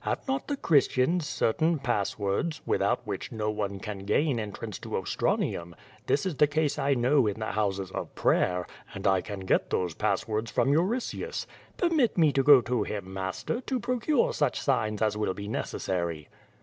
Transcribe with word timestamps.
Have 0.03 0.27
not 0.27 0.47
the 0.47 0.57
Christians 0.57 1.27
certain 1.27 1.77
passwords, 1.77 2.61
without 2.65 3.05
which 3.05 3.31
no 3.31 3.51
one 3.51 3.79
can 3.79 3.99
gain 3.99 4.39
entrance 4.39 4.79
to 4.79 4.97
Ostranium? 4.97 5.75
This 6.07 6.25
is 6.25 6.37
the 6.37 6.47
case 6.47 6.79
I 6.79 6.95
know 6.95 7.27
in 7.27 7.37
the 7.39 7.51
houses 7.51 7.91
of 7.91 8.15
prayer, 8.15 8.65
and 8.95 9.05
I 9.05 9.21
can 9.21 9.41
get 9.41 9.69
those 9.69 9.93
passwords 9.93 10.49
from 10.49 10.73
Euritius. 10.73 11.45
Permit 11.77 12.17
me 12.17 12.31
to 12.33 12.41
go 12.41 12.61
to 12.61 12.81
him, 12.81 13.13
master, 13.13 13.61
to 13.61 13.79
procure 13.79 14.33
such 14.33 14.59
signs 14.59 15.03
as 15.03 15.17
will 15.17 15.35
be 15.35 15.47
necessary." 15.47 16.29